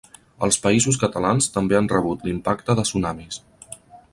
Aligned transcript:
Els 0.45 0.55
Països 0.63 0.97
Catalans 1.03 1.49
també 1.57 1.77
han 1.81 1.91
rebut 1.93 2.25
l'impacte 2.29 2.77
de 2.81 2.87
tsunamis. 2.89 3.39